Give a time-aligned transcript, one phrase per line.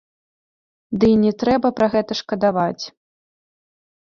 [1.03, 2.83] Дый не трэба пра гэта шкадаваць.